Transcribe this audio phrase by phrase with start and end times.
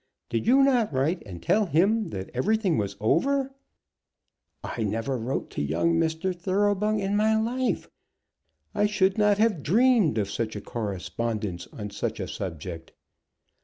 [0.29, 3.53] Did you not write and tell him that everything was over?"
[4.63, 6.35] "I never wrote to young Mr.
[6.35, 7.87] Thoroughbung in my life.
[8.73, 12.93] I should not have dreamed of such a correspondence on such a subject."